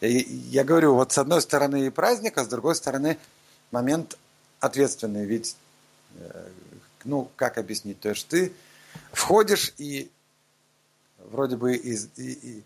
я 0.00 0.64
говорю, 0.64 0.94
вот 0.94 1.12
с 1.12 1.18
одной 1.18 1.42
стороны 1.42 1.86
и 1.86 1.90
праздник, 1.90 2.38
а 2.38 2.44
с 2.44 2.48
другой 2.48 2.74
стороны 2.74 3.18
момент 3.70 4.18
ответственный. 4.60 5.26
Ведь, 5.26 5.56
э, 6.16 6.48
ну, 7.04 7.30
как 7.36 7.58
объяснить, 7.58 8.00
то 8.00 8.08
есть 8.08 8.26
ты 8.28 8.52
входишь 9.12 9.74
и 9.78 10.10
вроде 11.30 11.56
бы 11.56 11.76
из, 11.76 12.08
и, 12.16 12.32
и, 12.32 12.62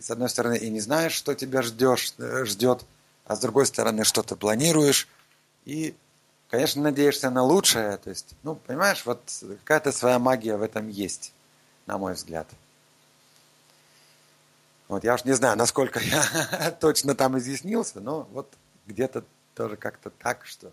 с 0.00 0.10
одной 0.10 0.28
стороны, 0.28 0.56
и 0.56 0.70
не 0.70 0.80
знаешь, 0.80 1.12
что 1.12 1.34
тебя 1.34 1.62
ждешь, 1.62 2.14
э, 2.18 2.44
ждет, 2.44 2.84
а 3.24 3.36
с 3.36 3.40
другой 3.40 3.66
стороны, 3.66 4.04
что 4.04 4.22
ты 4.22 4.36
планируешь. 4.36 5.08
И, 5.64 5.94
конечно, 6.50 6.82
надеешься 6.82 7.30
на 7.30 7.42
лучшее. 7.42 7.96
То 7.98 8.10
есть, 8.10 8.34
ну, 8.42 8.54
понимаешь, 8.54 9.04
вот 9.06 9.20
какая-то 9.64 9.92
своя 9.92 10.18
магия 10.18 10.56
в 10.56 10.62
этом 10.62 10.88
есть, 10.88 11.32
на 11.86 11.98
мой 11.98 12.14
взгляд. 12.14 12.48
Вот 14.88 15.04
я 15.04 15.14
уж 15.14 15.24
не 15.24 15.32
знаю, 15.32 15.56
насколько 15.56 16.00
я 16.00 16.70
точно 16.80 17.14
там 17.14 17.38
изъяснился, 17.38 18.00
но 18.00 18.28
вот 18.32 18.52
где-то 18.86 19.24
тоже 19.54 19.76
как-то 19.76 20.10
так, 20.10 20.44
что, 20.44 20.72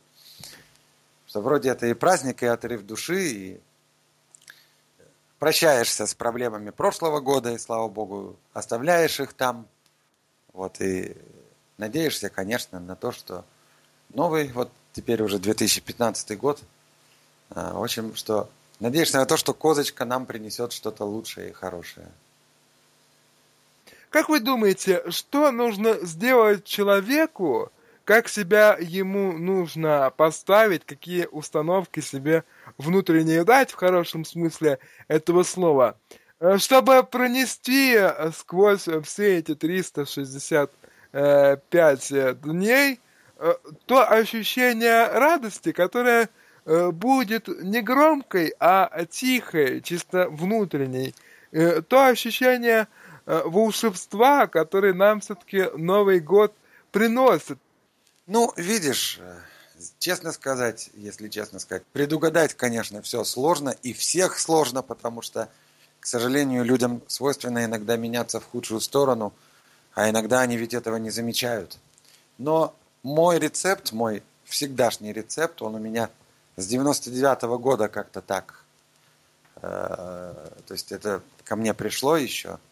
что 1.28 1.42
вроде 1.42 1.70
это 1.70 1.88
и 1.88 1.94
праздник, 1.94 2.44
и 2.44 2.46
отрыв 2.46 2.86
души, 2.86 3.28
и 3.28 3.62
прощаешься 5.40 6.06
с 6.06 6.14
проблемами 6.14 6.70
прошлого 6.70 7.22
года, 7.22 7.54
и, 7.54 7.58
слава 7.58 7.88
богу, 7.88 8.36
оставляешь 8.54 9.20
их 9.20 9.34
там. 9.34 9.66
Вот, 10.54 10.80
и 10.82 11.16
надеешься, 11.78 12.30
конечно, 12.30 12.80
на 12.80 12.96
то, 12.96 13.12
что 13.12 13.46
новый, 14.14 14.52
вот 14.52 14.70
теперь 14.94 15.24
уже 15.24 15.40
2015 15.40 16.38
год, 16.38 16.60
а, 17.52 17.74
в 17.74 17.84
общем, 17.84 18.16
что 18.16 18.50
надеешься 18.80 19.18
на 19.18 19.26
то, 19.26 19.38
что 19.38 19.54
козочка 19.54 20.06
нам 20.06 20.26
принесет 20.26 20.74
что-то 20.74 21.06
лучшее 21.06 21.50
и 21.50 21.54
хорошее. 21.54 22.08
Как 24.10 24.28
вы 24.28 24.40
думаете, 24.40 25.04
что 25.12 25.52
нужно 25.52 25.94
сделать 26.06 26.66
человеку, 26.66 27.72
как 28.10 28.28
себя 28.28 28.76
ему 28.82 29.32
нужно 29.34 30.12
поставить, 30.18 30.84
какие 30.84 31.28
установки 31.28 32.00
себе 32.00 32.44
внутренние 32.80 33.44
дать 33.44 33.70
в 33.70 33.76
хорошем 33.76 34.26
смысле 34.26 34.80
этого 35.08 35.44
слова, 35.44 35.96
э, 36.40 36.58
чтобы 36.58 37.04
пронести 37.04 37.94
э, 37.96 38.32
сквозь 38.36 38.88
все 39.04 39.38
эти 39.38 39.54
365 39.54 42.42
дней 42.42 43.00
э, 43.38 43.54
то 43.86 44.12
ощущение 44.12 45.08
радости, 45.10 45.72
которое 45.72 46.30
будет 46.66 47.48
не 47.48 47.84
громкой, 47.84 48.56
а 48.60 49.06
тихой, 49.06 49.82
чисто 49.82 50.30
внутренней. 50.30 51.14
То 51.52 52.08
ощущение 52.08 52.88
волшебства, 53.26 54.48
которое 54.48 54.96
нам 54.96 55.20
все-таки 55.20 55.66
Новый 55.78 56.20
год 56.20 56.56
приносит. 56.92 57.60
Ну, 58.32 58.54
видишь, 58.58 59.20
честно 59.98 60.32
сказать, 60.32 60.92
если 60.94 61.30
честно 61.30 61.58
сказать, 61.58 61.84
предугадать, 61.94 62.54
конечно, 62.54 63.02
все 63.02 63.24
сложно, 63.24 63.76
и 63.82 63.92
всех 63.92 64.38
сложно, 64.38 64.84
потому 64.84 65.24
что, 65.24 65.50
к 66.00 66.06
сожалению, 66.06 66.64
людям 66.64 67.02
свойственно 67.08 67.66
иногда 67.66 67.98
меняться 67.98 68.40
в 68.40 68.46
худшую 68.46 68.82
сторону, 68.82 69.34
а 69.96 70.12
иногда 70.12 70.42
они 70.42 70.58
ведь 70.58 70.76
этого 70.76 70.98
не 70.98 71.10
замечают. 71.10 71.80
Но 72.38 72.76
мой 73.02 73.40
рецепт, 73.40 73.94
мой 73.94 74.22
всегдашний 74.46 75.12
рецепт, 75.12 75.64
он 75.64 75.74
у 75.74 75.80
меня 75.80 76.12
с 76.56 76.68
99 76.68 77.44
-го 77.46 77.58
года 77.58 77.88
как-то 77.88 78.22
так. 78.22 78.64
Э, 79.56 80.36
то 80.68 80.74
есть 80.76 80.92
это 80.92 81.24
ко 81.46 81.56
мне 81.56 81.74
пришло 81.74 82.16
еще 82.16 82.50
э, 82.50 82.69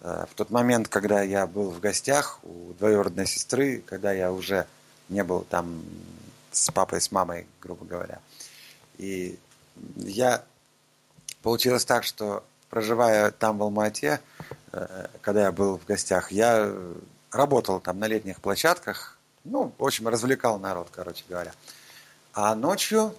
в 0.00 0.30
тот 0.34 0.50
момент, 0.50 0.88
когда 0.88 1.22
я 1.22 1.46
был 1.46 1.70
в 1.70 1.80
гостях 1.80 2.38
у 2.42 2.72
двоюродной 2.78 3.26
сестры, 3.26 3.82
когда 3.84 4.12
я 4.12 4.32
уже 4.32 4.66
не 5.10 5.22
был 5.22 5.42
там 5.42 5.82
с 6.52 6.70
папой, 6.70 7.00
с 7.00 7.12
мамой, 7.12 7.46
грубо 7.60 7.84
говоря. 7.84 8.20
И 8.98 9.38
я... 9.96 10.42
Получилось 11.42 11.86
так, 11.86 12.04
что 12.04 12.44
проживая 12.68 13.30
там 13.30 13.58
в 13.58 13.62
Алмате, 13.62 14.20
э, 14.72 15.06
когда 15.22 15.44
я 15.44 15.52
был 15.52 15.78
в 15.78 15.86
гостях, 15.86 16.30
я 16.32 16.72
работал 17.30 17.80
там 17.80 17.98
на 17.98 18.06
летних 18.06 18.40
площадках, 18.40 19.18
ну, 19.44 19.72
в 19.78 19.84
общем, 19.84 20.08
развлекал 20.08 20.58
народ, 20.58 20.88
короче 20.92 21.24
говоря. 21.28 21.52
А 22.34 22.54
ночью, 22.54 23.14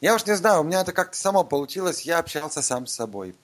я 0.00 0.14
уж 0.14 0.24
не 0.24 0.36
знаю, 0.36 0.60
у 0.60 0.64
меня 0.64 0.82
это 0.82 0.92
как-то 0.92 1.16
само 1.16 1.42
получилось, 1.42 2.02
я 2.02 2.18
общался 2.18 2.62
сам 2.62 2.86
с 2.86 2.94
собой. 2.94 3.34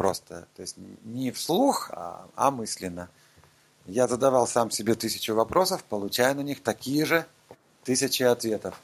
Просто, 0.00 0.46
то 0.56 0.62
есть 0.62 0.76
не 1.04 1.30
вслух, 1.30 1.90
а, 1.92 2.26
а 2.34 2.50
мысленно. 2.50 3.10
Я 3.84 4.08
задавал 4.08 4.46
сам 4.46 4.70
себе 4.70 4.94
тысячу 4.94 5.34
вопросов, 5.34 5.84
получая 5.84 6.32
на 6.32 6.40
них 6.40 6.62
такие 6.62 7.04
же 7.04 7.26
тысячи 7.84 8.22
ответов. 8.22 8.80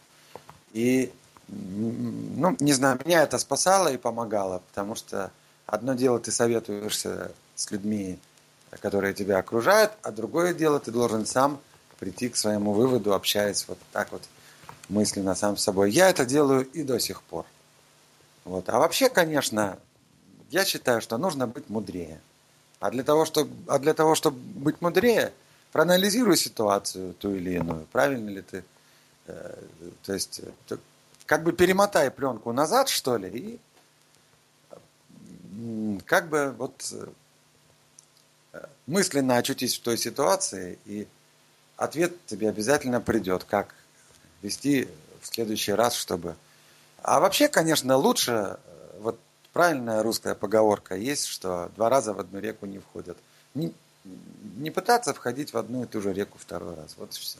И, 0.74 1.10
ну, 1.48 2.54
не 2.60 2.74
знаю, 2.74 3.00
меня 3.02 3.22
это 3.22 3.38
спасало 3.38 3.88
и 3.88 3.96
помогало, 3.96 4.58
потому 4.68 4.94
что 4.94 5.30
одно 5.64 5.94
дело 5.94 6.20
ты 6.20 6.30
советуешься 6.30 7.32
с 7.54 7.70
людьми, 7.70 8.18
которые 8.80 9.14
тебя 9.14 9.38
окружают, 9.38 9.92
а 10.02 10.12
другое 10.12 10.52
дело 10.52 10.80
ты 10.80 10.90
должен 10.90 11.24
сам 11.24 11.58
прийти 11.98 12.28
к 12.28 12.36
своему 12.36 12.74
выводу, 12.74 13.14
общаясь 13.14 13.66
вот 13.68 13.78
так 13.90 14.12
вот 14.12 14.22
мысленно 14.90 15.34
сам 15.34 15.56
с 15.56 15.62
собой. 15.62 15.92
Я 15.92 16.10
это 16.10 16.26
делаю 16.26 16.66
и 16.74 16.82
до 16.82 17.00
сих 17.00 17.22
пор. 17.22 17.46
Вот. 18.44 18.68
А 18.68 18.78
вообще, 18.78 19.08
конечно, 19.08 19.78
я 20.50 20.64
считаю, 20.64 21.00
что 21.00 21.18
нужно 21.18 21.46
быть 21.46 21.68
мудрее. 21.68 22.20
А 22.80 22.90
для 22.90 23.02
того, 23.02 23.24
чтобы, 23.24 23.50
а 23.68 23.78
для 23.78 23.94
того, 23.94 24.14
чтобы 24.14 24.38
быть 24.38 24.80
мудрее, 24.80 25.32
проанализируй 25.72 26.36
ситуацию 26.36 27.14
ту 27.14 27.34
или 27.34 27.54
иную. 27.54 27.86
Правильно 27.92 28.30
ли 28.30 28.42
ты? 28.42 28.64
Э, 29.26 29.54
то 30.04 30.14
есть, 30.14 30.40
э, 30.68 30.76
как 31.26 31.42
бы 31.42 31.52
перемотай 31.52 32.10
пленку 32.10 32.52
назад, 32.52 32.88
что 32.88 33.16
ли, 33.16 33.28
и 33.28 33.60
как 36.04 36.28
бы 36.28 36.54
вот 36.56 36.92
э, 36.92 38.66
мысленно 38.86 39.36
очутись 39.36 39.76
в 39.76 39.82
той 39.82 39.98
ситуации, 39.98 40.78
и 40.84 41.08
ответ 41.76 42.12
тебе 42.26 42.48
обязательно 42.48 43.00
придет, 43.00 43.44
как 43.44 43.74
вести 44.42 44.88
в 45.20 45.26
следующий 45.26 45.72
раз, 45.72 45.94
чтобы... 45.94 46.36
А 47.02 47.20
вообще, 47.20 47.48
конечно, 47.48 47.96
лучше, 47.96 48.58
правильная 49.56 50.02
русская 50.02 50.34
поговорка 50.34 50.96
есть, 50.96 51.24
что 51.24 51.70
два 51.76 51.88
раза 51.88 52.12
в 52.12 52.20
одну 52.20 52.40
реку 52.40 52.66
не 52.66 52.78
входят. 52.78 53.16
Не, 53.54 53.72
не 54.58 54.70
пытаться 54.70 55.14
входить 55.14 55.54
в 55.54 55.56
одну 55.56 55.84
и 55.84 55.86
ту 55.86 56.02
же 56.02 56.12
реку 56.12 56.36
второй 56.36 56.74
раз. 56.74 56.94
Вот 56.98 57.14
и 57.14 57.18
все. 57.18 57.38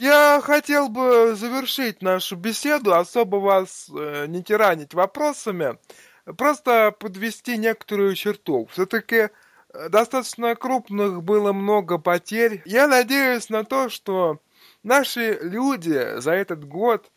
Я 0.00 0.40
хотел 0.42 0.88
бы 0.88 1.36
завершить 1.36 2.02
нашу 2.02 2.34
беседу, 2.34 2.92
особо 2.92 3.36
вас 3.36 3.88
э, 3.96 4.26
не 4.26 4.42
тиранить 4.42 4.92
вопросами, 4.92 5.78
просто 6.24 6.90
подвести 6.90 7.56
некоторую 7.56 8.16
черту. 8.16 8.66
Все-таки 8.72 9.28
э, 9.72 9.88
достаточно 9.90 10.56
крупных 10.56 11.22
было 11.22 11.52
много 11.52 11.98
потерь. 11.98 12.62
Я 12.64 12.88
надеюсь 12.88 13.48
на 13.48 13.62
то, 13.62 13.88
что 13.90 14.40
наши 14.82 15.38
люди 15.40 16.18
за 16.18 16.32
этот 16.32 16.64
год 16.66 17.08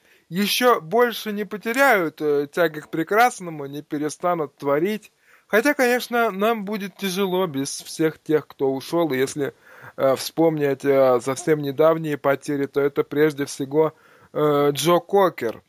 еще 0.42 0.82
больше 0.82 1.32
не 1.32 1.46
потеряют 1.46 2.22
э, 2.22 2.48
тяги 2.52 2.80
к 2.80 2.90
прекрасному, 2.90 3.66
не 3.66 3.82
перестанут 3.82 4.56
творить. 4.58 5.12
Хотя, 5.48 5.74
конечно, 5.74 6.32
нам 6.32 6.66
будет 6.66 6.96
тяжело 6.98 7.46
без 7.48 7.70
всех 7.70 8.22
тех, 8.22 8.48
кто 8.48 8.74
ушел, 8.74 9.12
если 9.12 9.54
Э, 9.96 10.16
вспомнить 10.16 10.84
э, 10.86 11.20
совсем 11.22 11.62
недавние 11.62 12.18
потери, 12.18 12.66
то 12.66 12.82
это 12.82 13.04
прежде 13.04 13.46
всего 13.46 13.94
э, 14.32 14.72
Джо 14.72 15.00
Кокер. 15.00 15.64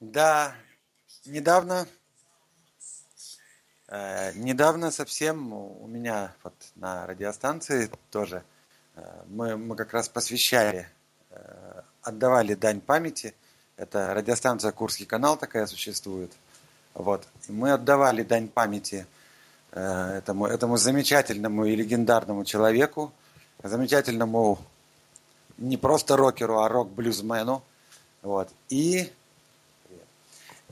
Да, 0.00 0.54
недавно, 1.26 1.86
недавно 4.34 4.90
совсем 4.90 5.52
у 5.52 5.86
меня 5.86 6.34
вот 6.42 6.54
на 6.74 7.06
радиостанции 7.06 7.88
тоже 8.10 8.42
мы, 9.26 9.56
мы 9.56 9.76
как 9.76 9.92
раз 9.92 10.08
посвящали, 10.08 10.88
отдавали 12.02 12.54
дань 12.54 12.80
памяти. 12.80 13.34
Это 13.82 14.14
радиостанция 14.14 14.72
Курский 14.72 15.06
канал 15.06 15.36
такая 15.36 15.66
существует. 15.66 16.30
Вот. 16.94 17.26
И 17.48 17.52
мы 17.52 17.72
отдавали 17.72 18.22
дань 18.22 18.48
памяти 18.48 19.06
Э, 19.74 20.18
этому, 20.18 20.46
этому 20.46 20.76
замечательному 20.76 21.64
и 21.64 21.74
легендарному 21.74 22.44
человеку, 22.44 23.10
замечательному 23.62 24.58
не 25.56 25.78
просто 25.78 26.16
рокеру, 26.16 26.60
а 26.60 26.68
рок-блюзмену. 26.68 27.62
Вот. 28.20 28.50
И, 28.68 29.10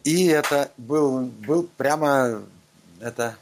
и 0.05 0.27
это 0.27 0.71
был, 0.77 1.21
был 1.23 1.67
прямо 1.79 2.43
это 3.01 3.37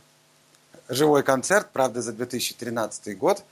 живой 0.89 1.25
концерт, 1.25 1.71
правда, 1.73 2.03
за 2.03 2.13
2013 2.13 3.19
год. 3.19 3.43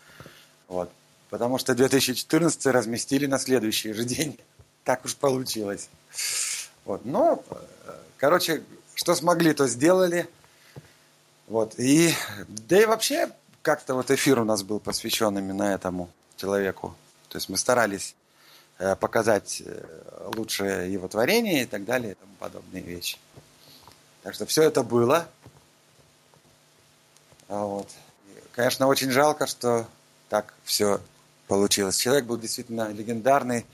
Вот. 0.69 0.93
Потому 1.29 1.59
что 1.59 1.75
2014 1.75 2.67
разместили 2.67 3.27
на 3.27 3.41
следующий 3.41 3.93
же 3.93 4.05
день. 4.05 4.39
Так 4.87 5.05
уж 5.05 5.17
получилось. 5.17 5.91
Вот. 6.85 7.05
Но, 7.05 7.43
э, 7.51 7.93
короче, 8.19 8.63
что 8.95 9.17
смогли, 9.17 9.53
то 9.53 9.67
сделали. 9.67 10.29
Вот. 11.49 11.77
И, 11.77 12.15
да 12.47 12.81
и 12.81 12.85
вообще, 12.85 13.33
как-то 13.63 13.95
вот 13.95 14.13
эфир 14.13 14.39
у 14.39 14.45
нас 14.45 14.63
был 14.63 14.79
посвящен 14.79 15.37
именно 15.37 15.65
этому 15.65 16.09
человеку. 16.37 16.95
То 17.31 17.39
есть 17.39 17.49
мы 17.49 17.57
старались 17.57 18.15
э, 18.79 18.95
показать 18.95 19.61
э, 19.67 20.31
лучшее 20.37 20.93
его 20.93 21.09
творение 21.09 21.65
и 21.65 21.67
так 21.67 21.85
далее 21.85 22.13
и 22.13 22.15
тому 22.15 22.35
подобные 22.39 22.85
вещи. 22.85 23.19
Так 24.23 24.35
что 24.35 24.47
все 24.47 24.63
это 24.63 24.85
было. 24.85 25.27
А 27.49 27.65
вот. 27.65 27.91
Конечно, 28.53 28.87
очень 28.87 29.11
жалко, 29.11 29.49
что 29.49 29.89
так 30.29 30.55
все 30.63 31.01
получилось. 31.49 31.97
Человек 31.97 32.27
был 32.27 32.39
действительно 32.39 32.93
легендарный. 32.93 33.67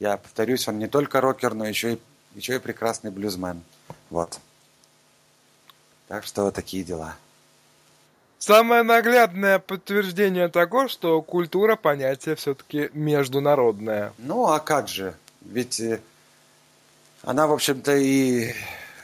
Я 0.00 0.16
повторюсь, 0.16 0.66
он 0.66 0.78
не 0.78 0.88
только 0.88 1.20
рокер, 1.20 1.54
но 1.54 1.66
еще 1.66 1.94
и, 1.94 1.98
еще 2.34 2.56
и 2.56 2.58
прекрасный 2.58 3.10
блюзмен. 3.10 3.62
Вот. 4.08 4.40
Так 6.08 6.24
что 6.24 6.44
вот 6.44 6.54
такие 6.54 6.82
дела. 6.82 7.16
Самое 8.38 8.82
наглядное 8.82 9.58
подтверждение 9.58 10.48
того, 10.48 10.88
что 10.88 11.20
культура 11.20 11.76
понятие 11.76 12.34
все-таки 12.36 12.88
международное. 12.94 14.14
Ну, 14.16 14.46
а 14.46 14.58
как 14.58 14.88
же? 14.88 15.14
Ведь 15.42 15.78
э, 15.78 16.00
она, 17.22 17.46
в 17.46 17.52
общем-то, 17.52 17.94
и 17.94 18.54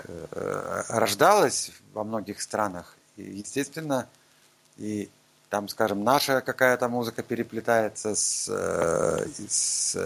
э, 0.04 0.82
рождалась 0.88 1.70
во 1.92 2.02
многих 2.02 2.40
странах. 2.40 2.96
И, 3.18 3.22
естественно, 3.22 4.08
и 4.78 5.10
там, 5.56 5.68
скажем, 5.68 6.04
наша 6.04 6.42
какая-то 6.42 6.86
музыка 6.90 7.22
переплетается 7.22 8.14
с, 8.14 8.46
э, 8.46 9.26
с, 9.48 9.96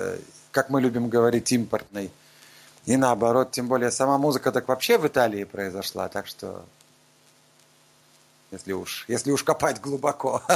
как 0.53 0.71
мы 0.71 0.81
любим 0.81 1.09
говорить, 1.09 1.51
импортной. 1.51 2.13
И 2.87 2.97
наоборот, 2.97 3.51
тем 3.51 3.67
более 3.67 3.91
сама 3.91 4.17
музыка 4.17 4.53
так 4.53 4.69
вообще 4.69 4.97
в 4.97 5.09
Италии 5.09 5.43
произошла, 5.43 6.09
так 6.09 6.29
что 6.29 6.65
если 8.53 8.73
уж, 8.73 9.07
если 9.09 9.33
уж 9.33 9.43
копать 9.43 9.81
глубоко. 9.81 10.41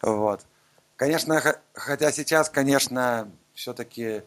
Вот. 0.00 0.40
Конечно, 0.96 1.42
хотя 1.74 2.12
сейчас, 2.12 2.48
конечно, 2.48 3.28
все-таки 3.52 4.22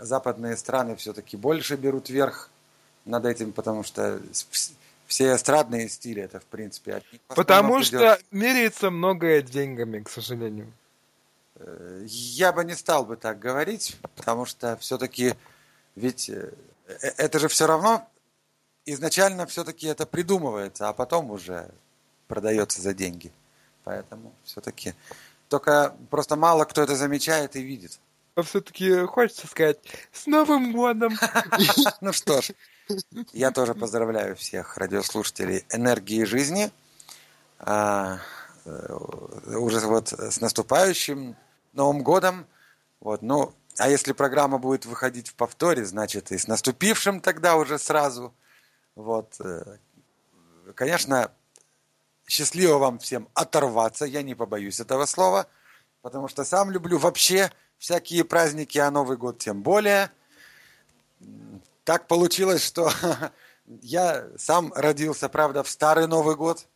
западные 0.00 0.56
страны 0.56 0.96
все-таки 0.96 1.36
больше 1.36 1.76
берут 1.76 2.08
верх 2.10 2.50
над 3.04 3.24
этим, 3.26 3.52
потому 3.52 3.84
что 3.84 4.18
все 5.08 5.34
эстрадные 5.34 5.88
стили 5.88 6.22
это, 6.22 6.38
в 6.38 6.44
принципе, 6.44 6.96
от 6.96 7.12
них 7.12 7.20
Потому 7.28 7.82
что 7.82 8.20
меряется 8.30 8.90
многое 8.90 9.42
деньгами, 9.42 10.02
к 10.02 10.10
сожалению. 10.10 10.70
Э, 11.56 12.04
я 12.06 12.52
бы 12.52 12.62
не 12.64 12.74
стал 12.76 13.06
бы 13.06 13.16
так 13.16 13.38
говорить, 13.38 13.96
потому 14.14 14.44
что 14.44 14.76
все-таки 14.76 15.34
ведь 15.96 16.28
э, 16.28 16.52
э, 16.86 17.08
это 17.16 17.38
же 17.38 17.48
все 17.48 17.66
равно 17.66 18.06
изначально 18.84 19.46
все-таки 19.46 19.86
это 19.86 20.04
придумывается, 20.06 20.88
а 20.88 20.92
потом 20.92 21.30
уже 21.30 21.70
продается 22.28 22.82
за 22.82 22.92
деньги. 22.92 23.32
Поэтому 23.84 24.34
все-таки 24.44 24.94
только 25.48 25.96
просто 26.10 26.36
мало 26.36 26.66
кто 26.66 26.82
это 26.82 26.94
замечает 26.94 27.56
и 27.56 27.62
видит. 27.62 27.98
А 28.34 28.42
все-таки 28.42 29.06
хочется 29.06 29.46
сказать 29.46 29.78
с 30.12 30.26
Новым 30.26 30.72
годом! 30.72 31.16
Ну 32.02 32.12
что 32.12 32.42
ж, 32.42 32.50
я 33.32 33.50
тоже 33.50 33.74
поздравляю 33.74 34.36
всех 34.36 34.76
радиослушателей 34.76 35.64
энергии 35.70 36.24
жизни. 36.24 36.70
А, 37.58 38.18
э, 38.64 38.94
уже 39.56 39.80
вот 39.80 40.12
с 40.12 40.40
наступающим 40.40 41.36
Новым 41.72 42.02
годом. 42.02 42.46
Вот, 43.00 43.22
ну, 43.22 43.54
а 43.78 43.88
если 43.88 44.12
программа 44.12 44.58
будет 44.58 44.86
выходить 44.86 45.28
в 45.28 45.34
повторе, 45.34 45.84
значит 45.84 46.32
и 46.32 46.38
с 46.38 46.48
наступившим 46.48 47.20
тогда 47.20 47.56
уже 47.56 47.78
сразу– 47.78 48.34
вот. 48.98 49.36
Э, 49.38 49.76
конечно, 50.74 51.30
счастливо 52.26 52.78
вам 52.78 52.98
всем 52.98 53.28
оторваться, 53.32 54.04
я 54.06 54.22
не 54.22 54.34
побоюсь 54.34 54.80
этого 54.80 55.06
слова, 55.06 55.46
потому 56.02 56.26
что 56.26 56.44
сам 56.44 56.72
люблю 56.72 56.98
вообще 56.98 57.52
всякие 57.78 58.24
праздники, 58.24 58.76
а 58.76 58.90
Новый 58.90 59.16
год 59.16 59.38
тем 59.38 59.62
более. 59.62 60.10
Так 61.88 62.06
получилось, 62.06 62.62
что 62.62 62.92
я 63.80 64.28
сам 64.36 64.74
родился, 64.74 65.30
правда, 65.30 65.62
в 65.62 65.70
старый 65.70 66.06
Новый 66.06 66.36
год. 66.36 66.66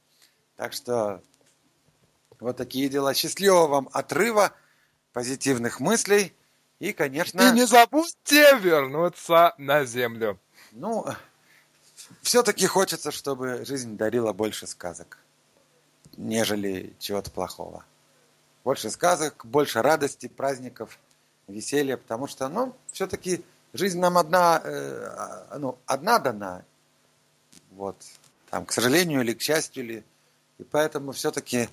Так 0.56 0.72
что 0.72 1.20
вот 2.40 2.56
такие 2.56 2.88
дела. 2.88 3.12
Счастливого 3.12 3.66
вам 3.66 3.90
отрыва, 3.92 4.52
позитивных 5.12 5.80
мыслей 5.80 6.32
и, 6.78 6.94
конечно... 6.94 7.42
И 7.42 7.52
не 7.52 7.66
забудьте 7.66 8.56
вернуться 8.56 9.52
на 9.58 9.84
землю. 9.84 10.40
Ну, 10.70 11.04
все-таки 12.22 12.66
хочется, 12.66 13.10
чтобы 13.10 13.66
жизнь 13.66 13.98
дарила 13.98 14.32
больше 14.32 14.66
сказок, 14.66 15.18
нежели 16.16 16.96
чего-то 16.98 17.30
плохого. 17.30 17.84
Больше 18.64 18.88
сказок, 18.88 19.44
больше 19.44 19.82
радости, 19.82 20.26
праздников, 20.26 20.98
веселья, 21.48 21.98
потому 21.98 22.28
что, 22.28 22.48
ну, 22.48 22.74
все-таки 22.92 23.44
жизнь 23.72 23.98
нам 23.98 24.18
одна, 24.18 24.60
э, 24.64 25.56
ну, 25.58 25.78
одна 25.86 26.18
дана. 26.18 26.64
Вот. 27.70 27.96
Там, 28.50 28.66
к 28.66 28.72
сожалению 28.72 29.22
или 29.22 29.32
к 29.32 29.40
счастью 29.40 29.84
ли, 29.84 30.04
И 30.58 30.64
поэтому 30.64 31.12
все-таки 31.12 31.68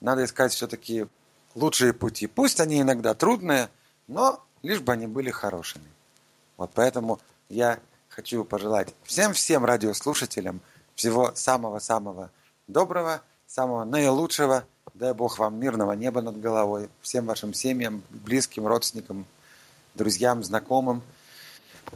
надо 0.00 0.24
искать 0.24 0.52
все-таки 0.52 1.06
лучшие 1.54 1.92
пути. 1.92 2.26
Пусть 2.26 2.60
они 2.60 2.80
иногда 2.80 3.14
трудные, 3.14 3.68
но 4.06 4.42
лишь 4.62 4.80
бы 4.80 4.92
они 4.92 5.06
были 5.06 5.30
хорошими. 5.30 5.84
Вот 6.56 6.70
поэтому 6.74 7.20
я 7.48 7.78
хочу 8.08 8.44
пожелать 8.44 8.94
всем-всем 9.04 9.64
радиослушателям 9.64 10.60
всего 10.94 11.32
самого-самого 11.34 12.30
доброго, 12.66 13.22
самого 13.46 13.84
наилучшего. 13.84 14.64
Дай 14.94 15.14
Бог 15.14 15.38
вам 15.38 15.58
мирного 15.58 15.92
неба 15.92 16.20
над 16.20 16.40
головой, 16.40 16.88
всем 17.00 17.26
вашим 17.26 17.54
семьям, 17.54 18.02
близким, 18.10 18.66
родственникам, 18.66 19.26
друзьям, 19.94 20.44
знакомым. 20.44 21.02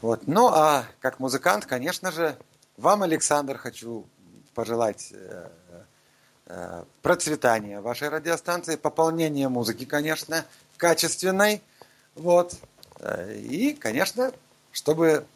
Вот. 0.01 0.27
Ну, 0.27 0.49
а 0.49 0.85
как 1.01 1.21
музыкант, 1.21 1.67
конечно 1.67 2.11
же, 2.13 2.37
вам, 2.77 3.03
Александр, 3.03 3.57
хочу 3.57 4.07
пожелать 4.55 5.13
э, 5.13 5.49
э, 6.47 6.85
процветания 7.03 7.81
вашей 7.81 8.09
радиостанции, 8.09 8.77
пополнения 8.77 9.49
музыки, 9.49 9.85
конечно, 9.85 10.45
качественной. 10.77 11.63
Вот. 12.15 12.55
Э, 13.01 13.35
и, 13.35 13.73
конечно, 13.75 14.33
чтобы 14.73 15.27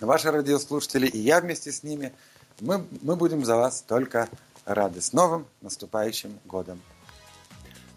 ваши 0.00 0.30
радиослушатели 0.30 1.06
и 1.06 1.18
я 1.18 1.40
вместе 1.40 1.72
с 1.72 1.82
ними, 1.82 2.12
мы, 2.60 2.86
мы 3.02 3.16
будем 3.16 3.44
за 3.44 3.56
вас 3.56 3.82
только 3.82 4.28
рады. 4.64 5.00
С 5.00 5.12
новым 5.12 5.46
наступающим 5.60 6.38
годом! 6.44 6.80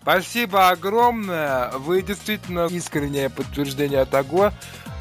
Спасибо 0.02 0.70
огромное. 0.70 1.72
Вы 1.72 2.02
действительно 2.02 2.68
искреннее 2.68 3.30
подтверждение 3.30 4.06
того, 4.06 4.52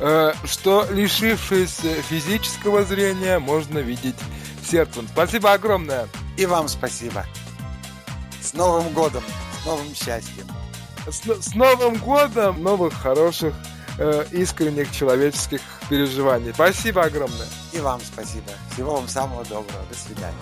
э, 0.00 0.32
что 0.44 0.86
лишившись 0.90 1.80
физического 2.08 2.82
зрения, 2.84 3.38
можно 3.38 3.78
видеть 3.78 4.16
сердцем. 4.68 5.08
Спасибо 5.10 5.52
огромное. 5.52 6.08
И 6.36 6.46
вам 6.46 6.68
спасибо. 6.68 7.24
С 8.40 8.52
Новым 8.54 8.92
годом, 8.92 9.22
с 9.62 9.66
новым 9.66 9.94
счастьем. 9.94 10.46
С, 11.06 11.22
с 11.22 11.54
Новым 11.54 11.96
годом, 11.96 12.62
новых 12.62 12.94
хороших, 12.94 13.54
э, 13.98 14.24
искренних 14.32 14.92
человеческих 14.92 15.60
переживаний. 15.88 16.52
Спасибо 16.52 17.02
огромное. 17.02 17.48
И 17.72 17.80
вам 17.80 18.00
спасибо. 18.00 18.50
Всего 18.72 18.96
вам 18.96 19.08
самого 19.08 19.44
доброго. 19.44 19.84
До 19.90 19.98
свидания. 19.98 20.34